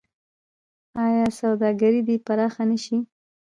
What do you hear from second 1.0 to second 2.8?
آیا سوداګري دې پراخه